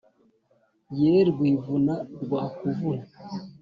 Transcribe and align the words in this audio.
ye 0.99 1.15
rwivuna 1.29 1.95
rwa 2.21 2.43
kavuna 2.57 3.03